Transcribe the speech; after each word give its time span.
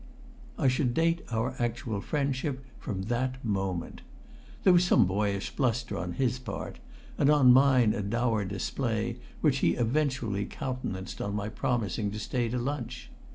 I 0.57 0.67
should 0.67 0.95
date 0.95 1.21
our 1.29 1.53
actual 1.59 2.01
friendship 2.01 2.65
from 2.79 3.03
that 3.03 3.37
moment. 3.45 4.01
There 4.63 4.73
was 4.73 4.83
some 4.83 5.05
boyish 5.05 5.55
bluster 5.55 5.95
on 5.95 6.13
his 6.13 6.39
part, 6.39 6.79
and 7.19 7.29
on 7.29 7.53
mine 7.53 7.93
a 7.93 8.01
dour 8.01 8.43
display 8.43 9.17
which 9.41 9.59
he 9.59 9.75
eventually 9.75 10.45
countenanced 10.47 11.21
on 11.21 11.35
my 11.35 11.49
promising 11.49 12.09
to 12.09 12.19
stay 12.19 12.49
to 12.49 12.57
lunch. 12.57 13.11